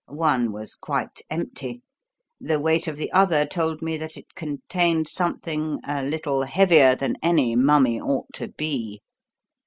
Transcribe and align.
One 0.07 0.51
was 0.51 0.73
quite 0.75 1.21
empty. 1.29 1.83
The 2.39 2.59
weight 2.59 2.87
of 2.87 2.97
the 2.97 3.11
other 3.11 3.45
told 3.45 3.83
me 3.83 3.97
that 3.97 4.17
it 4.17 4.33
contained 4.33 5.07
something 5.07 5.79
a 5.85 6.01
little 6.03 6.41
heavier 6.41 6.95
than 6.95 7.17
any 7.21 7.55
mummy 7.55 8.01
ought 8.01 8.33
to 8.33 8.47
be. 8.47 9.01